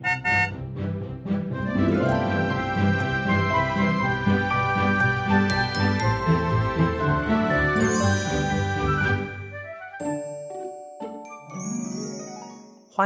[0.00, 0.06] 欢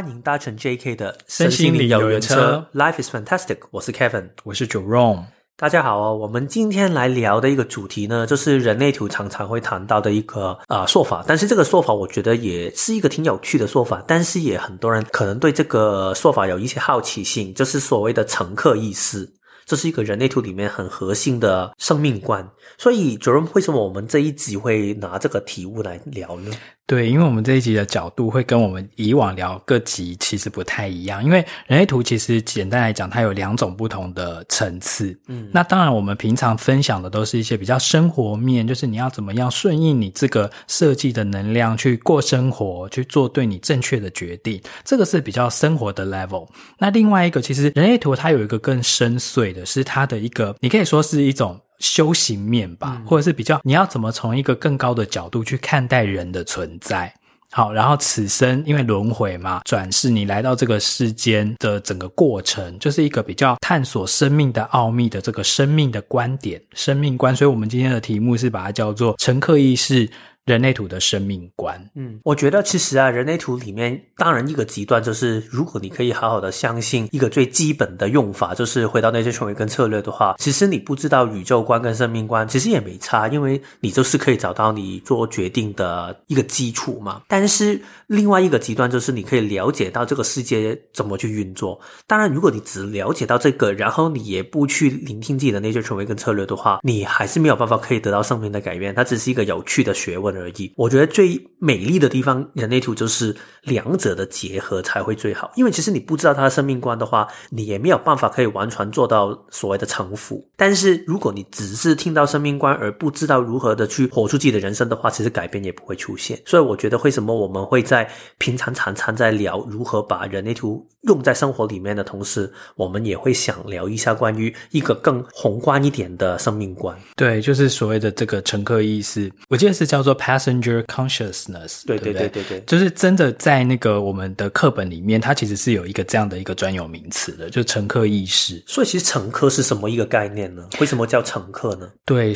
[0.07, 3.61] 迎搭乘 JK 的身心灵游园车，Life is fantastic。
[3.71, 5.25] 我是 Kevin，我是 Jerome。
[5.63, 19.33] 大家好哦，我们今天来聊的一个主题呢，就是人类图常常会谈到的一个啊、呃、说法，但是这个说法我觉得也是一个挺有趣的说法，但是也很多人可能对这个说法有一些好奇心，就是所谓的乘客意识。
[19.65, 22.45] 这是一个人类图里面很核心的生命观，
[22.77, 26.51] 所以主任，为什么我们这一集会拿这个题目来聊呢？
[26.85, 35.19] 对，因为我们这一集的角度会跟我们以往聊各集其实不太一样，因为人类图其实简单来讲，它有两种不同的层次。
[35.29, 46.47] 嗯，那当然我们平常分享的都是一些比较生活面，就是你要怎么样顺应你这个设计的能量去过生活，去做对你正确的决定，这个是比较生活的 level。
[46.79, 51.59] 那另外一个，其实人类图它有一个更深邃的，是它的一个，你可以说是一种。
[51.83, 57.13] 修行面吧，或者是比较，你要怎么从一个更高的角度去看待人的存在？
[57.51, 67.37] 好，然后此生因为轮回嘛，转世你来到这个世间的整个过程，就是一个比较探索生命的奥秘的这个生命的观点、生命观。
[67.37, 70.09] 所以，我们今天的题目是把它叫做“乘客意识”。
[70.45, 87.23] 人类图的生命观，嗯，我觉得其实啊，人类图里面当然一个极端就是，如果你可以好好的相信一个最基本的用法，就是回到那些权威跟策略的话，其实你不知道宇宙观跟生命观，其实也没差，因为你就是可以找到你做决定的一个基础嘛。
[87.29, 91.81] 但是另外一个极端就是，你可以了解到这个世界怎么去运作。
[92.09, 98.93] 当然，如果你只了解到这个，然后你也不去聆听自己的那些权威跟策略的话，你还是没有办法可以得到生命的改变。
[98.93, 100.32] 它只是一个有趣的学问。
[100.37, 105.53] 而已，我觉得最美丽的地方，人类图就是两者的结合才会最好。
[105.57, 110.45] 因为其实你不知道他的生命观的话，你也没有办法可以完全做到所谓的臣服。
[110.57, 116.41] 但是如果你只是听到生命观而不知道如何的去活出自己的人生的话，其实改变也不会出现。
[116.47, 118.09] 所以我觉得为什么我们会在
[118.39, 126.97] 平常常常在聊如何把人类图用在生活里面的同时，我们也会想聊一下关于一个更宏观一点的生命观。
[127.17, 130.13] 对，就是所谓的这个乘客意识，我记得是叫做。
[130.23, 138.63] Passenger consciousness，对对对对对，就是真的在那个我们的课本里面，它其实是有一个这样的一个专有名词的，就乘客意识。
[138.65, 140.65] 所以其实乘客是什么一个概念呢？
[140.79, 141.91] 为什么叫乘客呢？
[142.07, 142.33] 对，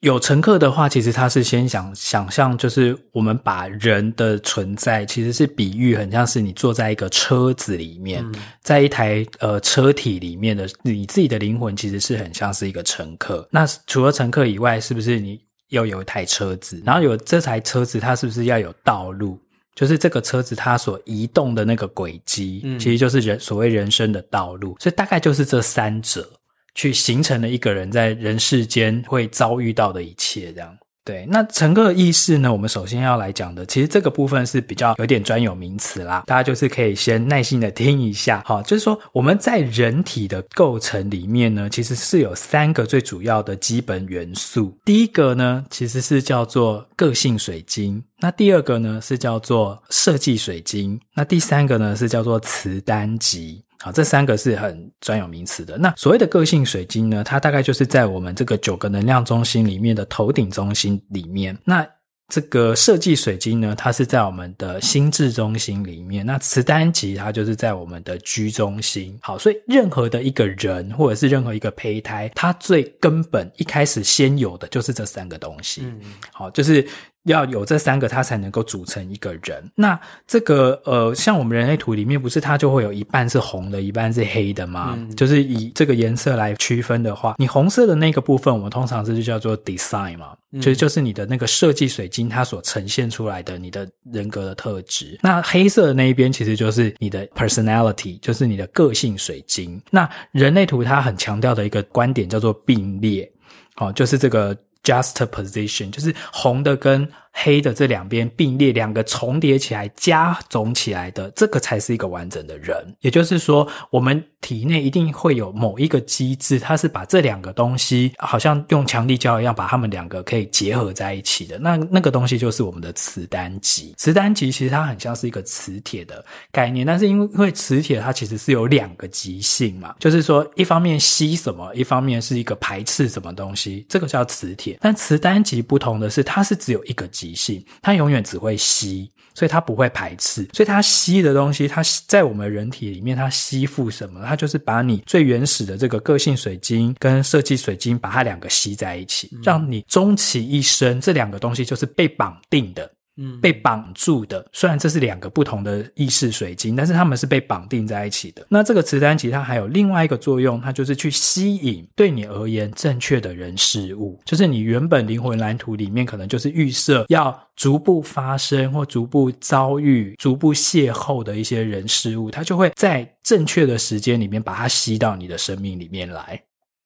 [0.00, 13.46] 有乘客的话，其实他是先想想象，就是我们把人的存在，其实是比喻很像是你坐在一个车子里面，嗯、在一台呃车体里面的你自己的灵魂，其实是很像是一个乘客。
[13.50, 15.45] 那除了乘客以外，是不是你？
[15.68, 19.38] 要有一台车子，然后有这台车子，它是不是要有道路？
[19.74, 24.76] 就是这个车子它所移动的那个轨迹，嗯，其实就是人所谓人生的道路。
[24.80, 26.26] 所以大概就是这三者
[26.74, 30.76] 去形成了一个人在人世间会遭遇到的一切，这样。
[31.06, 32.52] 对，那乘客意识呢？
[32.52, 38.42] 我们首先要来讲的，其实这个部分是比较有点专有名词啦，大家就是可以先耐心的听一下。
[38.44, 44.76] 好，就是说我们在人体的构成里面呢，其实是有三个最主要的基本元素。
[44.84, 53.62] 第一个呢，其实是叫做个性水晶；那第二个呢，是叫做设计水晶；那第三个呢，是叫做磁单极。
[53.80, 55.76] 好，这三个是很专有名词的。
[55.78, 61.56] 那所谓的个性水晶呢，它大概就是在我们这个九个能量中心里面的头顶中心里面。
[61.64, 61.86] 那
[62.28, 66.26] 这个设计水晶呢，它是在我们的心智中心里面。
[66.26, 69.16] 那磁单极它就是在我们的居中心。
[69.22, 75.82] 好，所以任何的一个人或者是任何一个胚胎，它最根本一开始先有的就是这三个东西。
[75.84, 76.00] 嗯，
[76.32, 76.86] 好，就是。
[77.26, 79.62] 要有这三个，它才能够组成一个人。
[79.74, 84.94] 那这个呃，像我们人类图里面，不是它就会有一半是红的，一半是黑的吗？
[84.96, 95.18] 嗯、就是以这个颜色来区分的话，你红色的那个部分，我们通常是就叫做 design 嘛，嗯、就是就是你的那个设计水晶它所呈现出来的你的人格的特质。
[95.22, 99.80] 那黑色的那一边其实就是你的 personality，就是你的个性水晶。
[99.90, 103.30] 那人类图它很强调的一个观点叫做并列，
[103.76, 104.56] 哦，就是这个
[104.86, 112.74] Just position，就是红的跟黑的这两边并列，两个重叠起来加总起来的，这个才是一个完整的人。
[113.00, 121.58] 也就是说，我们体内一定会有某一个机制，它是把这两个东西，好像用强力胶一样，把它们两个可以结合在一起的。
[121.58, 123.94] 那那个东西就是我们的磁单极。
[123.98, 134.78] 磁单极其实它很像是一个磁铁的概念，但是因为因为磁铁它其实是有两个极性嘛，就是说一方面吸什么，一方面是一个排斥什么东西，这个叫磁铁。
[134.80, 137.25] 但磁单极不同的是，它是只有一个极。
[137.26, 139.10] 极性，它永远只会吸。
[139.34, 144.24] 所以它不会排斥，所以它吸的东西，它在我们人体里面，它吸附什么？
[144.24, 152.90] 它就是把你最原始的这个个性水晶跟设计水晶，把它两个吸在一起，让你终其一生，这两个东西就是被绑定的。
[153.18, 158.46] 嗯，被绑住的，虽然这是两个不同的意识水晶，但是它们是被绑定在一起的。
[158.50, 176.38] 那这个磁单极它还有另外一个作用，它就是去吸引对你而言正确的人事物，就是你原本灵魂蓝图里面可能就是预设要逐步发生或逐步遭遇、逐步邂逅的一些人事物，它就会在正确的时间里面把它吸到你的生命里面来。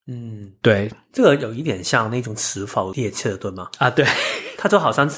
[0.07, 3.69] 嗯，对，这个有一点像那种磁浮列车，对吗？
[3.79, 4.05] 啊，对，
[4.57, 5.11] 它就好像。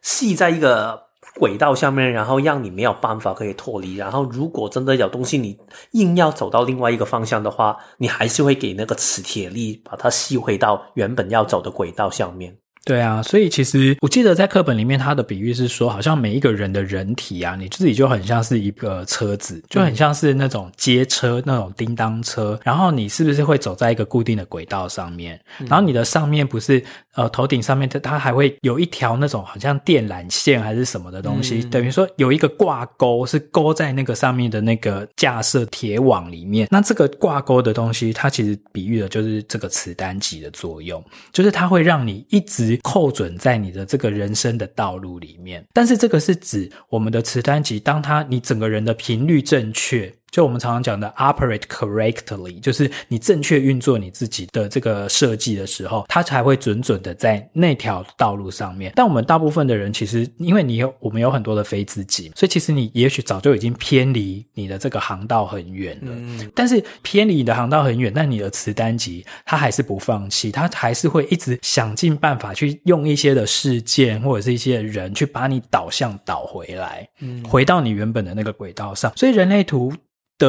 [0.00, 1.00] 系在一个
[1.38, 3.96] 轨道上面，然后让你没有办法可以脱离。
[3.96, 5.58] 然后，如果真的有东西你
[5.92, 12.56] 硬要走到另外一个方向的话，你还是会给那个磁铁力把它吸回到原本要走的轨道上面。
[12.84, 22.58] 对啊，所以其实我记得在课本里面，他的比喻是说，好像每一个人的人体啊，你自己就很像是一个车子，就很像是那种街车、那种叮当车。
[22.64, 25.40] 然后你是不是会走在一个固定的轨道上面？
[25.68, 26.82] 然后你的上面不是
[27.14, 36.68] 呃头顶上面，它它还会有一条那种好像电缆线还是什么的东西，等于说有一个挂钩是勾在那个上面的那个架设铁网里面。
[36.70, 42.78] 那这个挂钩的东西，它其实比喻的就是这个磁单极的作用，就是它会让你一直。
[42.82, 50.12] 扣准在你的这个人生的道路里面，但是这个是指我们的磁单极，当它你整个人的频率正确。
[50.32, 58.90] 就我们常常讲的 operate correctly，就是你正确运作你自己的这个设计的时候，它才会准准的在那条道路上面。
[58.96, 66.10] 但我们大部分的人其实，因为你有我们有很多的非自己，所以其实你也许早就已经偏离你的这个航道很远了。
[66.10, 66.50] 嗯。
[66.54, 79.12] 但是偏离你的航道很远，但你的磁单极它还是不放弃，它还是会一直想尽办法去用一些的事件或者是一些人去把你导向导回来，嗯，回到你原本的那个轨道上。
[79.14, 79.92] 所以人类图。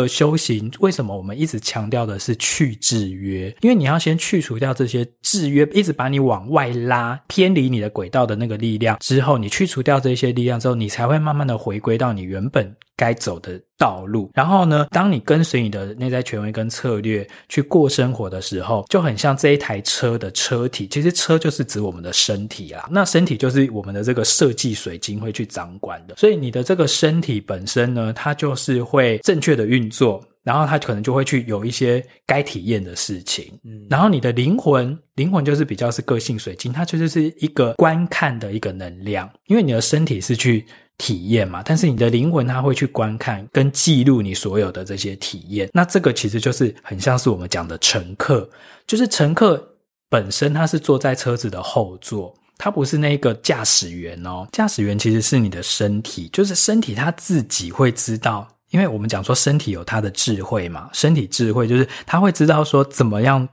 [0.01, 3.55] 的修行，为什么我们一直强调的是去制约？
[3.61, 14.29] 因为你要先去除掉这些制约，一直把你往外拉、偏离你的轨道的那个力量之后，你去除掉这些力量之后，你才会慢慢的回归到你原本该走的道路。
[14.33, 20.87] 然后呢，当你跟随你的内在权威跟策略去过生活的时候，就很像这一台车的车体。
[20.87, 26.15] 其实车就是指我们的身体啦，那身体就是我们的这个设计水晶会去掌管的。
[26.17, 29.83] 所以你的这个身体本身呢，它就是会正确的运。
[29.93, 40.65] 作，然后他可能就会去有一些该体验的事情，嗯，然后你的灵魂，灵魂就是比较是个性水晶，它其实是一个观看的一个能量，因为你的身体是去
[40.97, 48.47] 体验嘛，但是你的灵魂它会去观看跟记录你所有的这些体验，那这个其实就是很像是我们讲的乘客，
[48.85, 49.61] 就是乘客
[50.09, 58.47] 本身他是坐在车子的后座，他不是那个驾驶员哦，驾驶员其实是你的身体，就是身体他自己会知道。
[58.69, 63.47] 因为我们讲说身体有它的智慧嘛，身体智慧就是他会知道说怎么样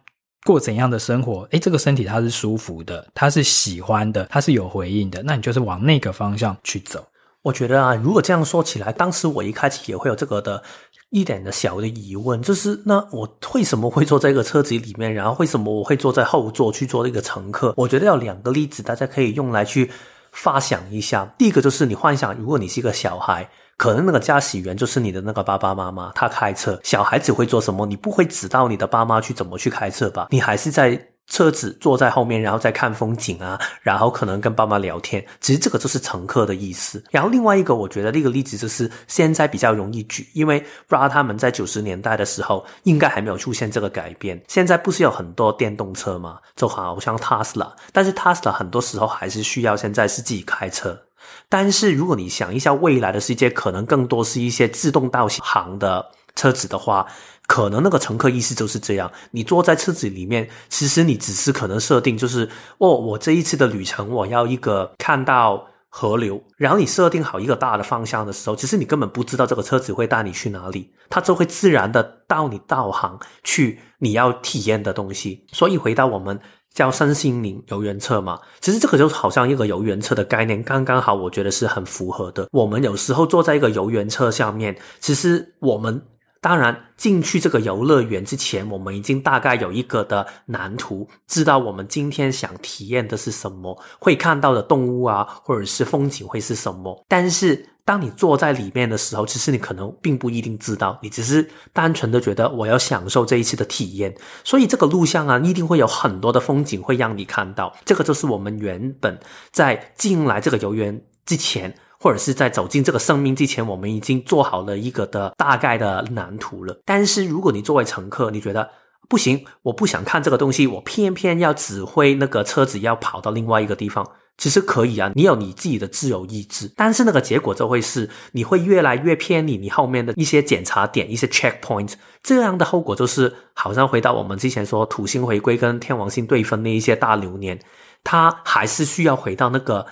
[0.46, 7.06] 过怎样的生活，诶，这个身体它是舒服的，它是喜欢的，它是有回应的，那你就是往那个方向去走。
[7.42, 10.62] 我觉得啊，如果这样说起来，当时我一开始也会有这个的
[11.10, 17.75] 一点的小的疑问，就是那我为什么会坐在一个车子里面，然后为什么我会坐在后座去做一个乘客？
[17.76, 19.90] 我觉得有两个例子，大家可以用来去
[20.32, 21.34] 发想一下。
[21.38, 23.48] 第一个就是你幻想，如果你是一个小孩。
[23.76, 27.87] 可能那个驾驶员就是你的那个爸爸妈妈，他开车，小孩子会做什么？
[27.87, 30.28] 你不会指导你的爸妈去怎么去开车吧？
[30.30, 35.25] 你还是在车子坐在后面，然后再看风景啊，然后可能跟爸妈聊天。
[35.40, 37.02] 其实这个就是乘客的意思。
[37.10, 44.38] 然后另外一个，我觉得那个例子就是现在比较容易举，因为不知道他们在九十年代的时候应该还没有出现这个改变。
[44.49, 46.38] 现在不是有很多电动车吗？
[46.56, 51.00] 就好像 Tesla，但是 Tesla 很多时候还是需要现在是自己开车。
[51.49, 57.06] 但是，如果你想一下未来的世界，可能更多是一些自动导航的车子的话，
[57.46, 59.10] 可能那个乘客意识就是这样。
[59.30, 75.44] 你坐在车子里面，其实你只是可能设定就是，哦，我这一次的旅程我要一个看到河流，然后你设定好一个大的方向的时候，其实你根本不知道这个车子会带你去哪里，它就会自然的到你导航去你要体验的东西。
[75.52, 76.40] 所以回到我们。
[76.72, 82.46] 叫身心灵游园车嘛，其实这个就好像一个游园车的概念，刚刚好，我觉得是很符合的。
[82.52, 86.00] 我们有时候坐在一个游园车上面，其实我们
[86.40, 97.04] 当然进去这个游乐园之前，我们已经大概有一个的蓝图，知道我们今天想体验的是什么，会看到的动物啊，或者是风景会是什么。
[97.06, 104.14] 但是当你坐在里面的时候，其实你可能并不一定知道，你只是单纯的觉得我要享受这一次的体验。
[104.42, 107.76] 所以这个录像啊，一定会有很多的风景会让你看到。
[107.85, 109.18] 这个就是我们原本
[109.50, 116.76] 在进来这个游园之前，或者是在走进这个生命之前，我们已经做好了一个的大概的蓝图了。
[116.85, 118.69] 但是如果你作为乘客，你觉得
[119.09, 124.11] 不行，我不想看这个东西，我偏偏要指挥那个车子要跑到另外一个地方。
[124.38, 131.92] 其实可以啊，你有你自己的自由意志，但是那个结果就会是你会越来越偏离你后面的一些检查点、一些 checkpoint，
[132.23, 137.61] 这样的后果就是好像回到我们之前说土星回归跟天王星对分那一些大流年，
[138.02, 139.85] 它还是需要回到那个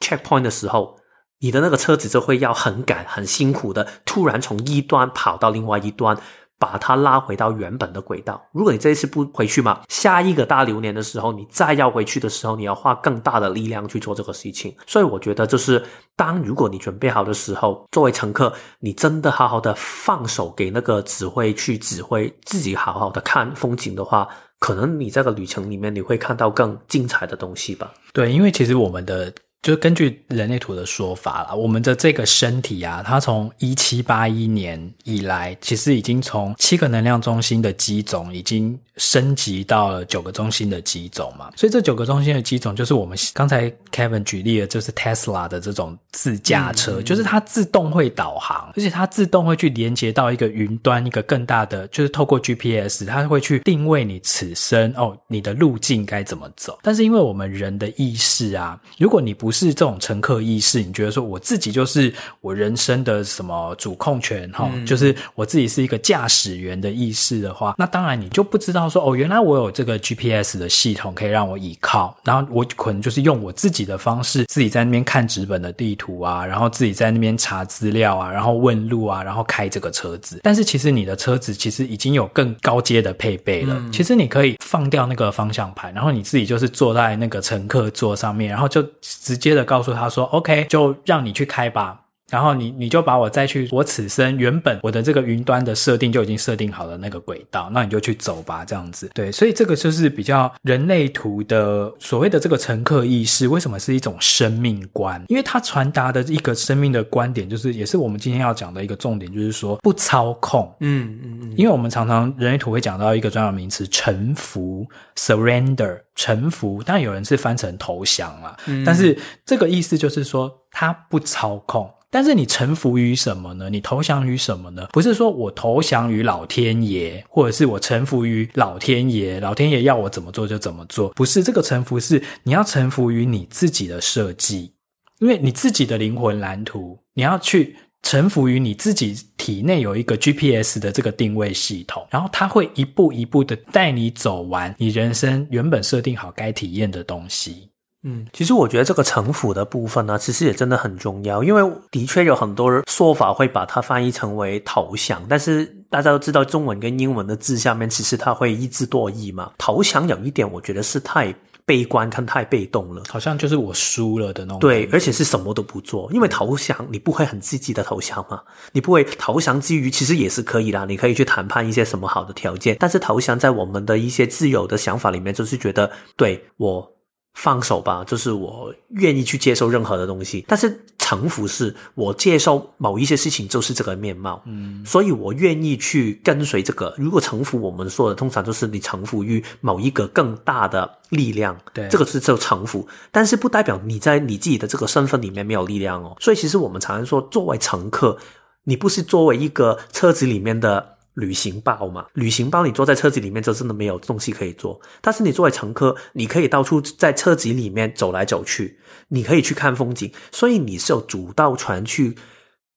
[0.00, 0.98] checkpoint 的时候，
[1.40, 6.16] 你的那个车子就会要很赶、很辛苦的突然从一端跑到另外一端。
[6.56, 8.42] 把它拉回到原本的轨道。
[8.52, 14.74] 如果你这一次不回去嘛，下一个大流年的时候，你再要回去的时候，你要花更大的力量去做这个事情。
[14.86, 15.84] 所以我觉得，就是
[16.16, 24.26] 当如果你准备好的时候，作为乘客，你真的好好的放手给那个指挥去指挥，自己好好的看风景的话，
[24.60, 27.92] 可能你这个旅程里面你会看到更精彩的东西吧。
[28.14, 29.30] 对，因为其实我们的。
[29.64, 41.50] 就根据人类图的说法啦，我们的这个身体啊，它从一七八一年以来，其实已经从七个能量中心的机种，已经升级到了九个中心的机种嘛。
[41.56, 56.78] 所以这九个中心的机种，就是我们刚才 Kevin 举例的，就是 Tesla 的这种自驾车，嗯，就是它自动会导航，而且它自动会去连接到一个云端，一个更大的，就是透过 GPS，它会去定位你此生哦，你的路径该怎么走。
[56.82, 80.40] 但是因为我们人的意识啊，如果你不是这种乘客意识，你觉得说我自己就是我人生的什么主控权哈、嗯，就是我自己是一个驾驶员的意识的话，那当然你就不知道说哦，原来我有这个 GPS 的系统可以让我依靠，然后我可能就是用我自己的方式，自己在那边看纸本的地图啊，然后自己在那边查资料啊，然后问路啊，然后开这个车子。
[80.42, 92.03] 但是其实你的车子其实已经有更高阶的配备了，嗯、其实你可以放掉那个方向盘，然后你自己就是坐在那个乘客座上面，然后就直接着告诉他说：“OK，就让你去开吧。”
[92.34, 99.08] 然后你你就把我再去我此生原本我的这个云端的设定就已经设定好了那个轨道，那你就去走吧，这样子。
[99.14, 105.22] 对，所以这个就是比较人类图的所谓的这个乘客意识，为什么是一种生命观？
[105.28, 110.74] 因为它传达的一个生命的观点，就是也是我们今天要讲的一个重点，就是说不操控。
[110.80, 111.54] 嗯嗯嗯。
[111.56, 116.00] 因为我们常常人类图会讲到一个专有名词，臣服 （surrender）。
[116.16, 121.90] 臣服，当然有人是翻成投降了，嗯，但是这个意思就是说他不操控。
[122.14, 123.68] 但是你臣服于什么呢？
[123.68, 124.86] 你投降于什么呢？
[124.92, 131.08] 不是说我投降于老天爷，或者是我臣服于老天爷，老天爷要我怎么做就怎么做。
[131.08, 134.72] 不是，这个臣服是你要臣服于你自己的设计，
[135.18, 137.74] 因为你自己的灵魂蓝图，你要去。
[138.06, 147.70] 臣服于你自己体内有一个 GPS 的这个定位系统，然后它会一步一步的带你走完你人生原本设定好该体验的东西。
[148.04, 159.50] 嗯，其实我觉得这个城府的部分呢，其实也真的很重要，因为的确有很多说法会把它翻译成为投降，但是大家都知道中文跟英文的字下面其实它会一字多义嘛。
[159.58, 161.34] 投降有一点，我觉得是太。
[161.66, 164.60] 悲观，看太被动了，好像就是我输了的那种。
[164.60, 168.42] 对，而且是什么都不做，因为投降，你不会很积极的投降嘛？
[168.72, 172.76] 你不会投降之余，其实也是可以啦，你可以去谈判一些什么好的条件。
[172.78, 176.93] 但是投降在我们的一些自由的想法里面，就是觉得对我。
[177.34, 180.44] 放手吧，就是我愿意去接受任何的东西。
[180.48, 186.94] 但是臣服是我接受某一些事情就是这个面貌，嗯，所以我愿意去跟随这个。
[186.96, 192.86] 如果臣服，我们说的通常就是你臣服于某一个更大的力量，对，这个是叫臣服。
[193.10, 196.16] 但是不代表你在你自己的这个身份里面没有力量哦。
[196.20, 198.16] 所以其实我们常常说，作为乘客，
[198.64, 200.93] 你不是作为一个车子里面的。
[201.14, 204.80] 旅行包嘛，旅行包你坐在车子里面就真的没有东西可以做。
[205.00, 208.78] 但是你作为乘客，你可以到处在车子里面走来走去，
[209.08, 212.16] 你可以去看风景，所以你是有主导权去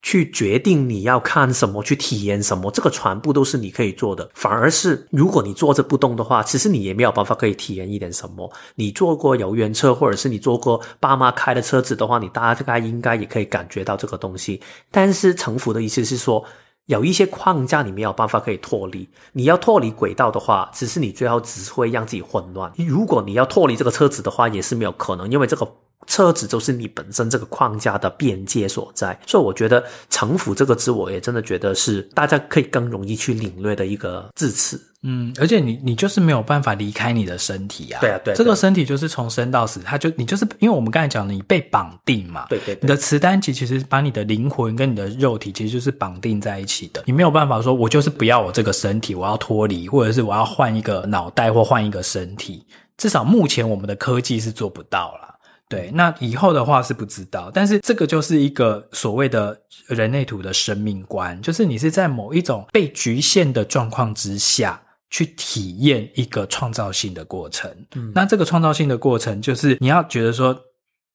[0.04, 4.30] 去决定你要看什么，去体验什么，这个全部都是你可以做的。
[4.36, 8.54] 反而是如果你坐着不动的话，其实你也没有办法可以体验一点什么。
[8.76, 14.62] 你坐过游园车，或者是你坐过爸妈开的车子的话，你大概应该也可以感觉到这个东西。
[14.92, 16.46] 但是臣服的意思是说。
[16.88, 22.72] 有一些框架你没有办法可以脱离，你要脱离轨道的话，只是你最后只会让自己混乱。
[22.78, 25.70] 如果你要脱离这个车子的话，也是没有可能，因为这个
[26.06, 29.20] 车子就是你本身这个框架的边界所在。
[29.28, 34.82] 所以我觉得“城府”这个字，我也真的觉得是大家可以更容易去领略的一个字词。
[35.04, 38.02] 嗯，而且你你就是没有办法离开你的身体啊。
[38.02, 42.48] 对啊，对，这个身体就是从生到死，它就你就是因为我们刚才讲的，你被绑定嘛。
[42.50, 52.66] 对对，对，你的磁单极其实把你的灵魂跟你的肉体其实就是绑定在一起的，你没有办法说我就是不要我这个身体，我要脱离，或者是我要换一个脑袋或换一个身体。
[52.98, 55.36] 至少目前我们的科技是做不到啦。
[55.70, 59.56] 对，那以后的话是不知道，但是这个就是一个所谓的
[59.88, 67.70] 人类图的生命观，就是你是在某一种被局限的状况之下去体验一个创造性的过程。
[67.96, 70.58] 嗯，那这个创造性的过程，就是你要觉得说。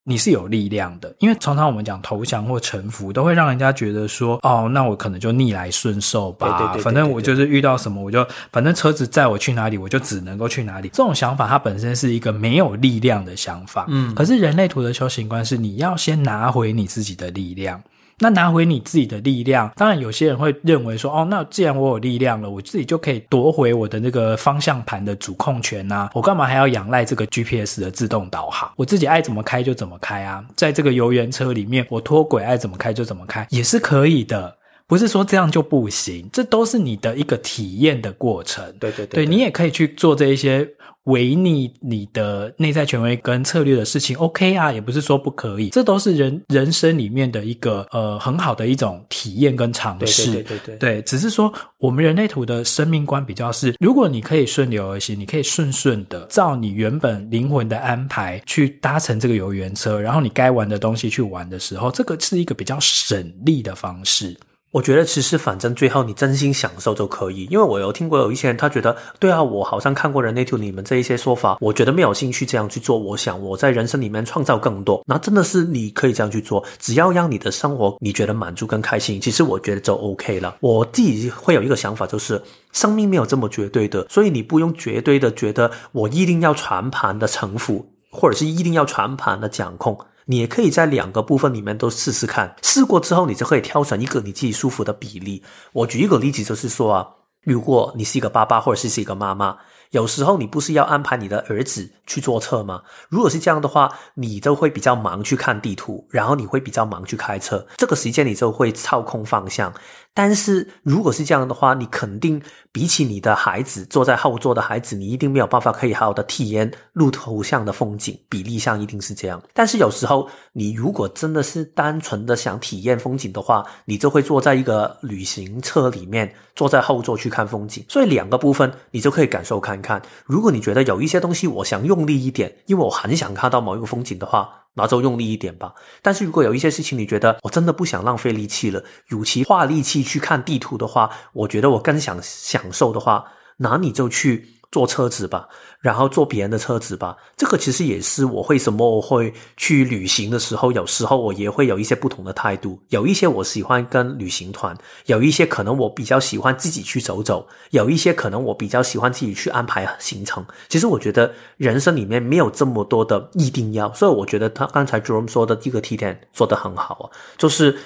[0.05, 10.89] 你是有力量的，因为常常我们讲投降或臣服，都会让人家觉得说，哦，那我可能就逆来顺受吧，对对对反正我就是遇到什么，我就反正车子载我去哪里，我就只能够去哪里。
[10.89, 17.81] 这种想法它本身是一个没有力量的想法，嗯，可是人类图的修行观是你要先拿回你自己的力量。
[18.19, 28.71] 那拿回你自己的力量，当然有些人会认为说，哦，那既然我有力量了，我自己就可以夺回我的那个方向盘的主控权啊，我干嘛还要仰赖这个 GPS 的自动导航？
[28.77, 38.65] 我自己爱怎么开就怎么开啊，在这个游园车里面，我脱轨爱怎么开就怎么开也是可以的，不是说这样就不行，这都是你的一个体验的过程。
[38.79, 40.69] 对对对，对，对，你也可以去做这一些。
[41.05, 50.33] 违逆你的内在权威跟策略的事情，OK 啊，也不是说不可以，这都是人人生里面的一个呃很好的一种体验跟尝试。
[50.33, 64.37] 对对对对，对，只是说我们人类图的生命观比较是，如果你可以顺流而行，你可以顺顺的照你原本灵魂的安排去搭乘这个游园车，然后你该玩的东西去玩的时候，这个是一个比较省力的方式。
[64.73, 72.99] 我觉得其实反正最后你真心享受就可以，因为我有听过有一些人他觉得，对啊，我好像看过人类图你们这一些说法，我觉得没有兴趣这样去做。
[72.99, 80.57] 我想我在人生里面创造更多，那真的是你可以这样去做，只要让你的生活你觉得满足跟开心，其实我觉得就 OK 了。
[80.61, 89.99] 我自己会有一个想法，就是生命没有这么绝对的，所以你不用绝对的觉得我一定要全盘的臣服，或者是一定要全盘的掌控。
[90.27, 95.43] 你也可以在两个部分里面都试试看，试过之后，你就可以挑选一个你自己舒服的比例。
[95.73, 97.09] 我举一个例子，就是说啊，
[97.43, 99.57] 如果你是一个爸爸或者是是一个妈妈，
[99.91, 102.83] 有时候你不是要安排你的儿子去坐车吗？
[103.11, 109.75] 如果是这样的话，你就会比较忙去看地图，然后你会比较忙去开车，这个时间你就会操控方向。
[110.15, 112.41] 但是如果是这样的话，你肯定
[112.71, 119.43] 比起你的孩子坐在后座的孩子，你一定没有办法可以好好的体验路途上的风景，比例上一定是这样。
[119.55, 127.85] 但是有时候你如果真的是单纯的想体验风景的话，你就会坐在一个旅行车里面，坐在后座去看风景。
[127.89, 130.03] 所以两个部分你就可以感受看看。
[130.27, 134.62] 如果你觉得有一些东西我想用力一点，因为我很想看到某一个风景的话。
[134.75, 135.75] 那就用力一点吧。
[136.03, 143.25] 但是如果有一些事情你觉得我真的不想浪费力气了，与其花力气去看地图的话，我觉得我更想享受的话，
[143.59, 144.59] 那你就去。
[144.73, 145.51] 坐车子吧，
[145.83, 147.15] 然后坐别人的车子吧。
[147.37, 152.81] 这个其实也是我为什么我会去旅行的时候，有时候我也会有一些不同的态度。
[152.89, 160.43] 有一些我喜欢跟旅行团，有一些可能我比较喜欢自己去走走，有一些可能我比较喜欢自己去安排行程。
[160.71, 167.05] 其实我觉得人生里面没有这么多的一定要，所以我觉得他刚才 Jerome 说的这个提点说得很好啊，
[167.37, 167.77] 就是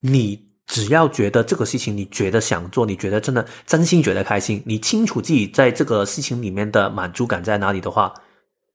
[0.00, 0.53] 你。
[0.66, 8.12] 只要觉得这个事情你觉得想做，你觉得真的真心觉得开心，你清楚自己在这个事情里面的满足感在哪里的话，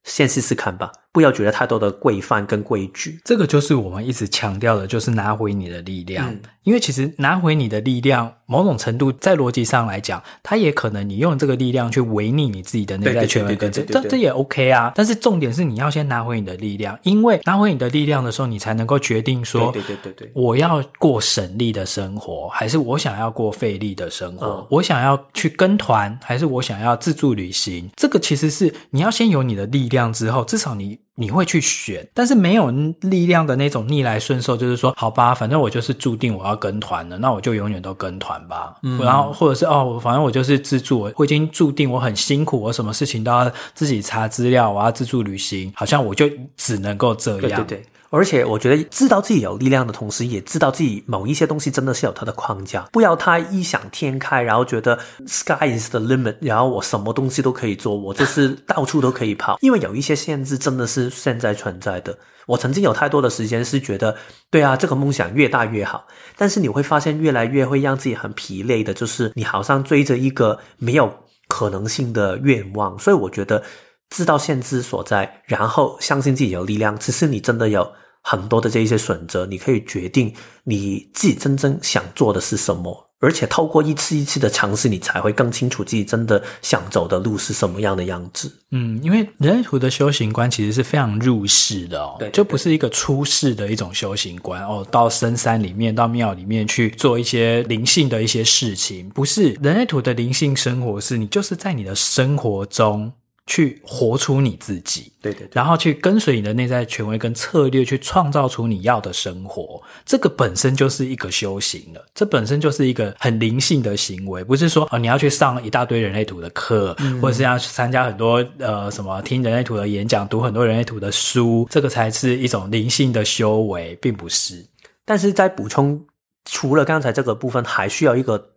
[0.04, 0.92] 先试试看吧。
[1.12, 6.32] 不要觉得太多的规范跟规矩，这个就是我们一直强调的，就是拿回你的力量。
[6.32, 14.92] 嗯、因为其实拿回你的力量，某种程度在逻辑上来讲，它也可能你用这个力量去违逆你自己的内在权威跟这这这也 OK 啊。
[14.96, 24.46] 但是重点是你要先拿回你的力量，因为拿回你的力量的时候，你才能够决定说，对对对对对，我要过省力的生活，还是我想要过费力的生活？
[24.46, 27.90] 嗯、我想要去跟团，还是我想要自助旅行？
[27.96, 31.00] 这个其实是你要先有你的力量之后，至少你。
[31.20, 38.74] 你会去选，但是没有力量的那种逆来顺受，就是说，好吧，反正我就是注定我要跟团了，那我就永远都跟团吧。
[38.84, 47.42] 嗯，然后或者是哦，反正我就是自助，我已经注定我很辛苦，我什么事情都要自己查资料，我要自助旅行，好像我就只能够这样。
[47.42, 47.86] 对对对。
[48.12, 59.58] 而且我觉得知道自己有力量的同时，也知道自己某一些东西真的是有它的框架，不要太异想天开，然后觉得 sky is the limit，然后我什么东西都可以做，我就是到处都可以跑。
[59.62, 62.18] 因为有一些限制真的是现在存在的。
[62.48, 64.16] 我曾经有太多的时间是觉得，
[64.50, 71.14] 对啊，这个梦想越大越好，但是你会发现越来越会让自己很疲累的，就是你好像追着一个没有
[71.48, 72.98] 可能性的愿望。
[72.98, 73.62] 所以我觉得。
[74.10, 76.98] 知道限制所在，然后相信自己有力量。
[77.00, 77.92] 其实你真的有
[78.22, 83.06] 很多的这一些选择，你可以决定你自己真正想做的是什么。
[83.22, 88.50] 而且透过一次一次的尝试，你才会更清楚自己真的想走的路是什么样的样子。
[88.72, 103.12] 嗯，因为人类图的修行观其实是非常入世的哦，对，对，对，就不是一个出世的一种修行观哦，到深山里面、到庙里面去做一些灵性的一些事情，不是人类图的灵性生活，是你就是在你的生活中。
[103.50, 109.82] 去活出你自己，对对对，然后去跟随你的内在权威跟策略，去创造出你要的生活。
[110.06, 124.64] 这个本身就是一个修行了，这本身就是一个很灵性的行为，不是说哦你要去上一大堆人类图的课，嗯、或者是要去参加很多呃什么听人类图的演讲，读很多人类图的书，这个才是一种灵性的修为，并不是。
[125.06, 126.00] 但是在补充，
[126.46, 128.52] 除了刚才这个部分，还需要一个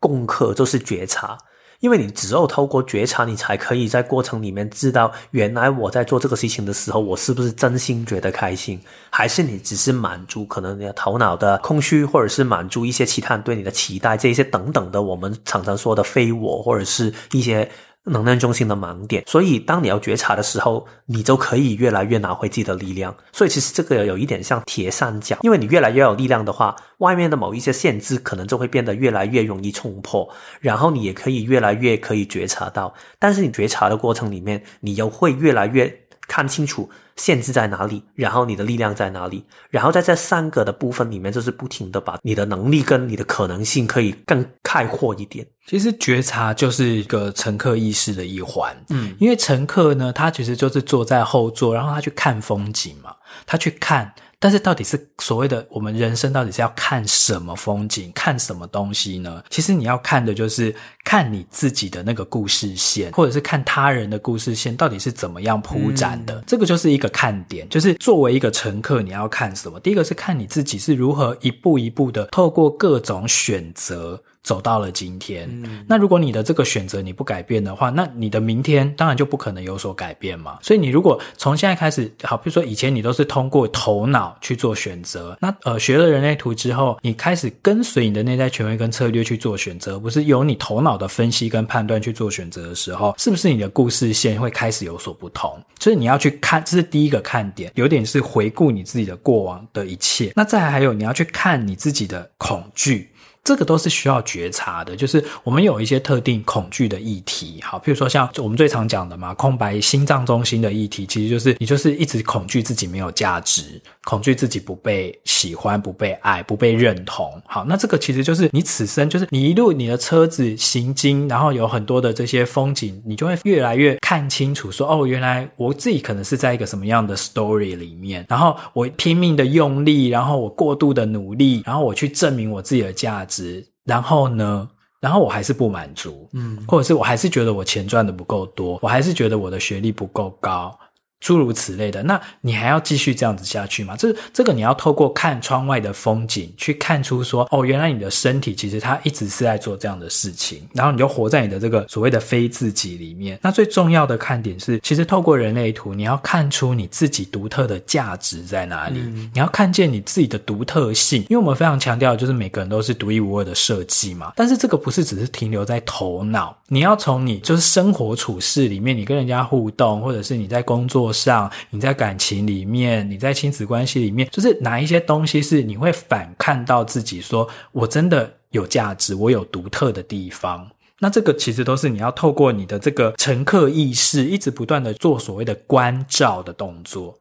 [0.00, 1.36] 功课，就是觉察。
[1.80, 17.70] 因为你只有透过觉察，你才可以在过程里面知道，原来我在做这个事情的时候，我是不是真心觉得开心，还是你只是满足可能你的头脑的空虚，或者是满足一些其他人对你的期待，这一些等等的，我们常常说的非我，或者是一些。
[18.08, 23.14] 能量中心的盲点，所以当你要觉察的时候，你就可以越来越拿回自己的力量。
[23.32, 30.28] 所以其实这个有一点像铁三角，因为你越来越有力量的话，外面的某一些限制可能就会变得越来越容易冲破，
[30.60, 32.92] 然后你也可以越来越可以觉察到。
[33.18, 36.88] 但是你觉察的过程里面，你又会越来越看清楚。
[37.16, 38.00] 限制在哪里？
[38.14, 39.44] 然后你的力量在哪里？
[39.70, 45.44] 然后在这三个的部分里面，就是不停的把你的能力跟你的可能性可以更开阔一点。
[45.66, 53.12] 其实觉察就是一个乘客意识的一环，嗯，因为乘客呢，他其实就是坐在后座，然后他去看风景嘛，
[53.44, 54.14] 他去看。
[54.40, 59.42] 但是到底是所谓的我们人生到底是要看什么风景，看什么东西呢？
[59.50, 60.74] 其实你要看的就是
[61.04, 66.36] 看你自己的那个故事线，或者是看他人的故事线到底是怎么样铺展的。
[66.36, 66.44] 嗯。
[66.46, 69.80] 这个就是一个看点，就是作为一个乘客，你要看什么？
[69.80, 74.22] 第一个是看你自己是如何一步一步的透过各种选择。
[74.42, 80.58] 走到了今天，嗯，那如果你的这个选择你不改变的话，那你的明天当然就不可能有所改变嘛。
[80.62, 95.60] 所以你如果从现在开始，好，比如说以前你都是通过头脑去做选择，那呃学了人类图之后，你开始跟随你的内在权威跟策略去做选择，不是由你头脑的分析跟判断去做选择的时候，是不是你的故事线会开始有所不同？
[95.78, 100.32] 所以你要去看，这是第一个看点，有点是回顾你自己的过往的一切。
[100.34, 103.10] 那再来还有你要去看你自己的恐惧。
[103.48, 117.40] 这个都是需要觉察的，就是我们有一些特定恐惧的议题，好，譬如说像我们最常讲的嘛，空白心脏中心的议题，其实就是你就是一直恐惧自己没有价值，恐惧自己不被喜欢、不被爱、不被认同。
[117.46, 133.37] 好，那这个其实就是你此生就是你一路你的车子行经，然后有很多的这些风景，你就会越来越看清楚，说哦，原来我自己可能是在一个什么样的 story 里面，然后我拼命的用力，然后我过度的努力，然后我去证明我自己的价值。
[133.84, 134.68] 然后呢？
[135.00, 140.76] 然后我还是不满足，嗯，或者是我还是觉得我钱赚的不够多，我还是觉得我的学历不够高。
[141.20, 143.96] 诸如此类的，那你还要继续这样子下去吗？
[143.96, 153.38] 这这个你要透过看窗外的风景去看出说，哦，原来你的身体其实它一直是在做这样的事情，然后你就活在你的这个所谓的非自己里面。
[153.42, 161.22] 那最重要的看点是，其实透过人类图，你要看出你自己独特的价值在哪里，嗯，你要看见你自己的独特性。
[161.22, 164.32] 因为我们非常强调，就是每个人都是独一无二的设计嘛。
[164.36, 171.07] 但是这个不是只是停留在头脑，你要从你就是生活处事里面，你跟人家互动，或者是你在工作。
[171.12, 180.70] 上，你在感情里面，你在亲子关系里面，就是哪一些东西是你会反看到自己说，我真的有价值，我有独特的地方。
[181.00, 187.16] 那这个其实都是你要透过你的这个乘客意识，一直不断的做所谓的关照的动作。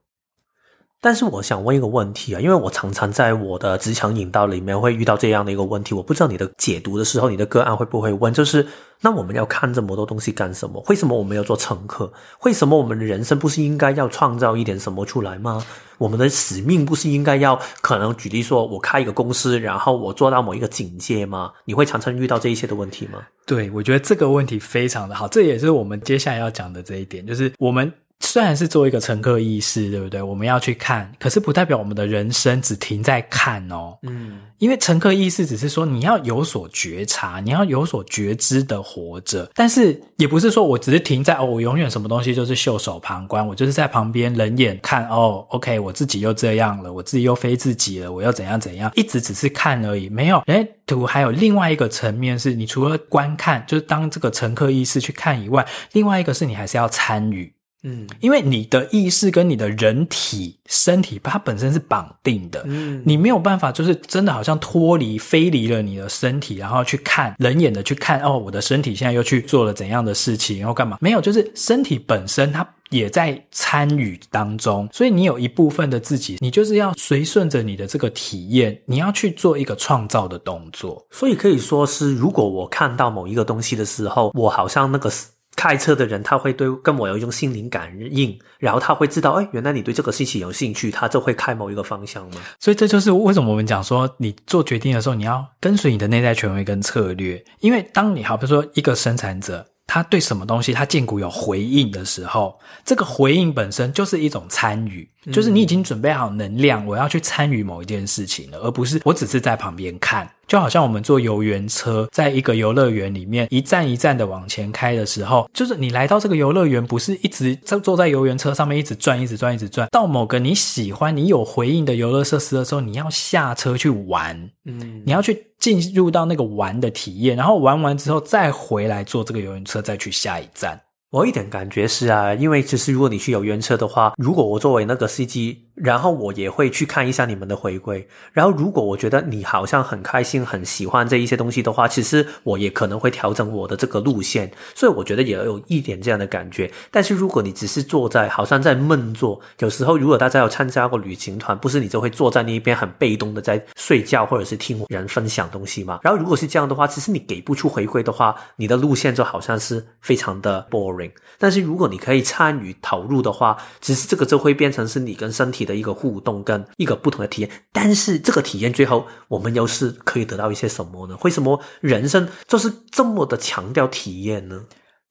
[1.00, 8.66] 但是我想问一个问题啊，因为我常常在我的职场引导里面会遇到这样的一个问题，我不知道你的解读的时候，你的个案会不会问，就是
[9.02, 10.84] 那我们要看这么多东西干什么？
[10.90, 12.12] 为什么我们要做乘客？
[12.44, 15.64] 为什么我们的人生不是应该要创造一点什么出来吗？
[16.00, 21.52] 我们的使命不是应该要可能举例说，我开一个公司，然后我做到某一个境界吗？
[21.66, 23.20] 你会常常遇到这一些的问题吗？
[23.46, 27.94] 对，我觉得这个问题非常的好，这也是我们接下来要讲的这一点，就是我们。
[28.20, 30.22] 虽然是做一个乘客意识，对不对？
[30.22, 33.98] 我们要去看，可是不代表我们的人生只停在看哦。
[34.04, 45.46] 嗯，因为乘客意识只是说你要有所觉察，你要有所觉知的活着，但是也不是说我只是停在哦，我永远什么东西就是袖手旁观，我就是在旁边冷眼看哦。
[45.50, 50.40] OK，我自己又这样了，我自己又非自己了，我又怎样怎样，一直只是看而已，没有。
[50.48, 57.54] 诶，图还有另外一个层面是，你除了观看，就是当这个乘客意识去看以外，另外一个是你还是要参与。
[57.84, 70.98] 嗯，因为你的意识跟你的人体身体它本身是绑定的，嗯，你没有办法就是真的好像脱离、飞离了你的身体，然后去看人眼的去看哦，我的身体现在又去做了怎样的事情，然后干嘛？
[71.00, 81.06] 没有，就是身体本身它也在参与当中，所以你有一部分的自己，你就是要随顺着你的这个体验，你要去做一个创造的动作。
[81.12, 85.12] 所以可以说是，如果我看到某一个东西的时候，我好像那个。
[85.58, 92.38] 开车的人他会对跟我有一种心灵感应，然后他会知道，哎，原来你对这个事情有兴趣，他就会开某一个方向嘛。
[92.60, 110.30] 所以这就是为什么我们讲说，你做决定的时候，你要跟随你的内在权威跟策略，因为当你好比如说一个生产者，他对什么东西他荐骨有回应的时候，这个回应本身就是一种参与，就是你已经准备好能量，我要去参与某一件事情了，而不是我只是在旁边看。
[110.48, 130.82] 就好像我们坐游园车，在一个游乐园里面一站一站的往前开的时候，就是你来到这个游乐园，不是一直在坐在游园车上面一直转、一直转、一直转，到某个你喜欢、你有回应的游乐设施的时候，你要下车去玩，嗯，你要去进入到那个玩的体验，然后玩完之后再回来坐这个游园车，再去下一站。
[131.12, 135.67] 我一点感觉是啊，因为其实如果你去游园车的话，如果我作为那个司机。
[135.78, 138.06] 然后我也会去看一下你们的回归。
[138.34, 144.52] 然后如果我觉得你好像很开心、很喜欢这一些东西的话，其实我也可能会调整我的这个路线。
[144.74, 146.72] 所以我觉得也有一点这样的感觉。
[146.90, 156.00] 但是如果你只是坐在，好像在闷坐，有时候如果大家有参加过旅行团，不是你就会坐在那一边很被动的在睡觉，或者是听人分享东西嘛。
[156.02, 161.12] 然后如果是这样的话，其实你给不出回馈的话，你的路线就好像是非常的 boring。
[161.38, 171.16] 但是如果你可以参与投入的话，其实这个就会变成是你跟身体的一个互动跟一个不同的体验，但是这个体验最后我们又是可以得到一些什么呢？
[171.24, 174.64] 为什么人生就是这么的强调体验呢？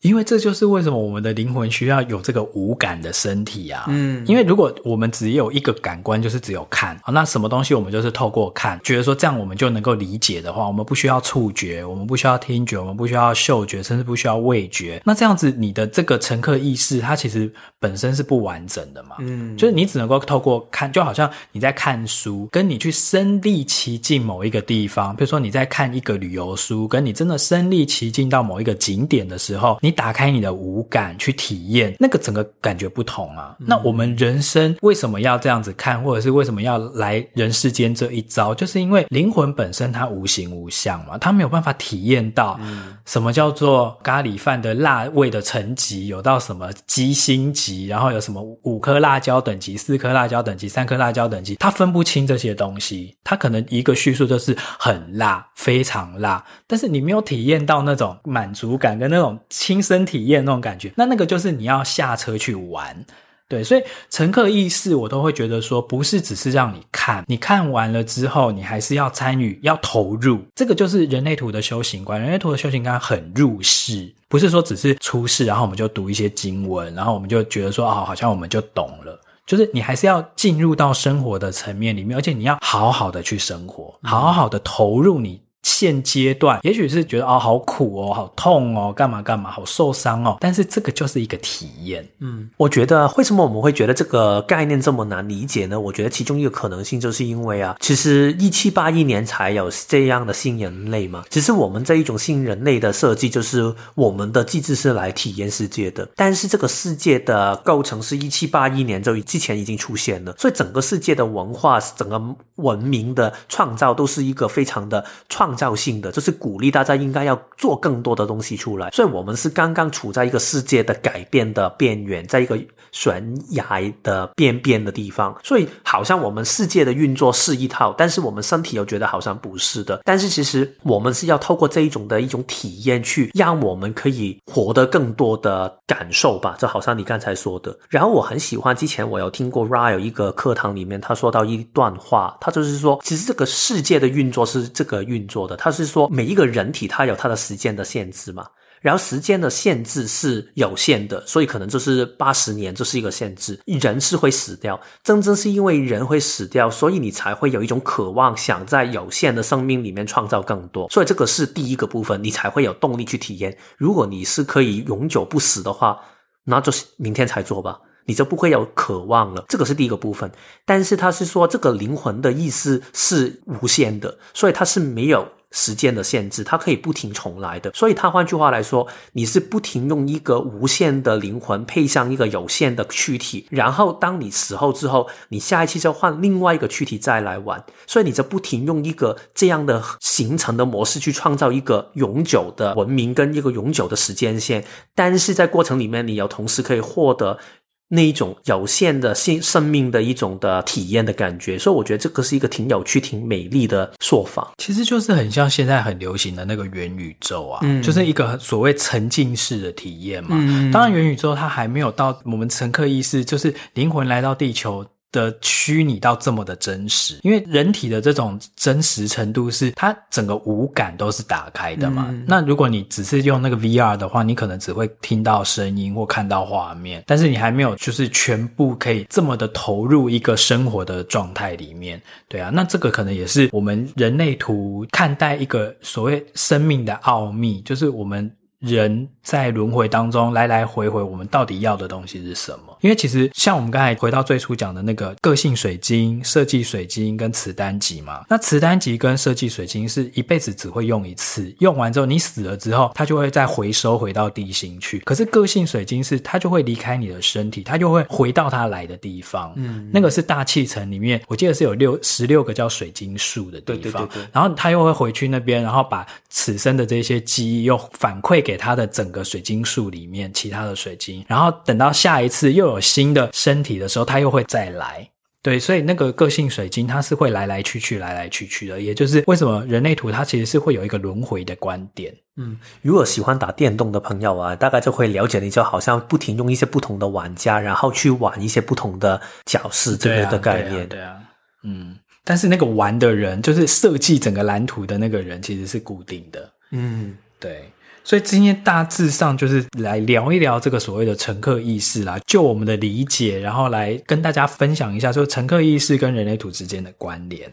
[0.06, 3.84] 因为这就是为什么我们的灵魂需要有这个五感的身体啊。
[3.88, 15.02] 嗯，因为如果我们只有一个感官，就是只有看，那什么东西我们就是透过看，觉得说这样我们就能够理解的话，我们不需要触觉，我们不需要听觉，我们不需要嗅觉，甚至不需要味觉。
[15.04, 19.16] 那这样子，你的这个乘客意识，它其实本身是不完整的嘛。
[19.18, 33.56] 嗯，就是你只能够透过看，就好像你在看书，跟你去身历其境某一个地方，比如说你在看一个旅游书，跟你真的身历其境到某一个景点的时候，你打开你的五感去体验，那个整个感觉不同啊。
[33.58, 33.66] 嗯。
[33.66, 38.54] 那我们人生为什么要这样子看，或者是为什么要来人世间这一遭？
[38.54, 42.60] 就是因为灵魂本身它无形无相嘛，它没有办法体验到
[43.06, 53.16] 什么叫做咖喱饭的辣味的层级，有到什么鸡心级，然后有什么五颗辣椒等级、四颗辣椒等级、三颗辣椒等级，它分不清这些东西。
[53.24, 59.38] 它可能一个叙述就是很辣，非常辣，但是你没有体验到那种满足感跟那种
[59.76, 60.26] 亲身体。
[60.26, 63.04] 验那种感觉，那那个就是你要下车去玩，
[63.48, 72.20] 对，所以乘客意识我都会觉得说，不是只是让你看，你看完了之后，你还是要参与，要投入，这个就是人类图的修行观。
[72.20, 85.40] 人类图的修行观很入世，不是说只是出世，然后我们就读一些经文，然后我们就觉得说，哦，好像我们就懂了，就是你还是要进入到生活的层面里面，而且你要好好的去生活，好好的投入你。
[85.66, 90.36] 现阶段也许是觉得哦，好苦哦，好痛哦，干嘛干嘛，好受伤哦。
[90.40, 92.08] 但是这个就是一个体验。
[92.20, 95.78] 嗯，我觉得为什么我们会觉得这个概念这么难理解呢？
[95.78, 101.24] 我觉得其中一个可能性就是因为啊，其实一七八一年才有这样的新人类嘛。
[101.30, 112.22] 其实我们这一种新人类的设计就是我们的机制是来体验世界的，但是这个世界的构成是一七八一年就之前已经出现了，所以整个世界的文化、整个
[112.54, 115.55] 文明的创造都是一个非常的创。
[115.56, 122.58] 造性的就是鼓励大家应该要做更多的东西出来，所以我们是刚刚处在一个世界的改变的边缘，在一个
[122.96, 130.00] 悬崖的边边的地方，所以好像我们世界的运作是一套，但是我们身体又觉得好像不是的。
[130.02, 136.56] 但是其实我们是要透过这一种的一种体验，去让我们可以活得更多的感受吧。
[136.58, 137.78] 就好像你刚才说的。
[137.90, 145.36] 然后我很喜欢之前我有听过 Ra 有一个课堂里面，他说到一段话，他就是说，其实这个世界的运作是这个运作。
[145.46, 148.46] 的，他是说每一个人体他有他的时间的限制嘛，
[148.80, 163.56] 然后时间的限制是有限的，所以可能就是八十年就是一个限制，人是会死掉，真正是因为人会死掉，所以你才会有一种渴望，想在有限的生命里面创造更多，所以这个是第一个部分，你才会有动力去体验。
[163.76, 165.98] 如果你是可以永久不死的话，
[166.44, 167.80] 那就是明天才做吧。
[168.08, 170.30] 你就不会有渴望了，这个是第一个部分。
[170.64, 177.70] 但是他是说，这个灵魂的意思是无限的，所以它是没有时间的限制，它可以不停重来的。
[177.72, 187.64] 所以，它换句话来说，你是不停用一个无限的灵魂配上一个有限的躯体，然后当你死后之后，你下一期就换另外一个躯体再来玩。
[187.86, 194.64] 所以，你就不停用一个这样的形成的模式去创造一个永久的文明跟一个永久的时间线。
[194.94, 197.38] 但是在过程里面，你要同时可以获得。
[197.88, 204.52] 那一种有限的生生命的一种的体验的感觉，所以我觉得这个是一个挺有趣、挺美丽的说法。
[204.58, 210.30] 其实就是很像现在很流行的那个元宇宙啊，嗯，就是一个所谓沉浸式的体验嘛。
[210.32, 214.84] 嗯，当然，元宇宙它还没有到我们乘客意识，就是灵魂来到地球。
[215.16, 222.08] 的虚拟到这么的真实，因为人体的这种真实程度是它整个五感都是打开的嘛。
[222.10, 232.00] 嗯、那如果你只是用那个 VR 的话，你可能只会听到声音或看到画面，但是你还没有就是全部可以这么的投入一个生活的状态里面。
[232.28, 238.30] 对啊，那这个可能也是我们人类图看待一个所谓生命的奥秘，就是我们。
[238.60, 242.76] 人在轮回当中来来回回，我们到底要的东西是什么？
[242.80, 255.00] 因为其实像我们刚才回到最初讲的那个个性水晶、设计水晶跟磁单极嘛，那磁单极跟设计水晶是一辈子只会用一次，用完之后你死了之后，它就会再回收回到地心去。
[255.00, 259.52] 可是个性水晶是它就会离开你的身体，它就会回到它来的地方。
[259.56, 263.82] 嗯，那个是大气层里面，我记得是有六十六个叫水晶树的地方。
[263.82, 264.28] 对对对对。
[264.32, 275.10] 然后它又会回去那边，然后把此生的这些记忆又反馈给它的整个水晶树里面其他的水晶，然后等到下一次又有新的身体的时候，它又会再来。
[275.42, 282.14] 对，所以那个个性水晶它是会来来去去、来来去去的，也就是为什么人类图它其实是会有一个轮回的观点。
[282.36, 290.88] 嗯，如果喜欢打电动的朋友啊，大概就会了解，你就好像不停用一些不同的玩家，然后去玩一些不同的角色这个的概念。
[290.88, 291.16] 对啊，对啊，对啊，
[291.64, 296.52] 嗯，但是那个玩的人，就是设计整个蓝图的那个人，其实是固定的。
[296.70, 297.70] 嗯，对。
[298.06, 307.52] 所以今天大致上就是来聊一聊这个所谓的乘客意识啦，就我们的理解，然后来跟大家分享一下，说乘客意识跟人类图之间的关联。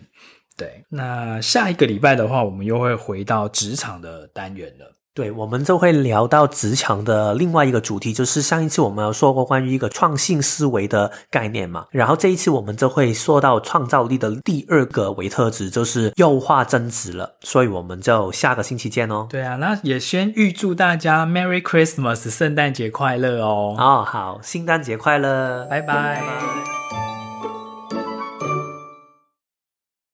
[0.55, 4.95] 对，那下一个礼拜的话，我们又会回到职场的单元了。
[5.15, 17.35] 对，我们就会聊到职场的另外一个主题，就是上一次我们有说过关于一个创新思维的概念嘛，然后这一次我们就会说到创造力的第二个维特质，就是优化增值了。
[17.41, 19.27] 所以我们就下个星期见哦。
[19.29, 23.75] 对啊，那也先预祝大家 Merry Christmas，圣诞节快乐哦。
[23.77, 25.93] 哦，好，圣诞节快乐，拜拜。
[25.93, 27.02] 拜拜。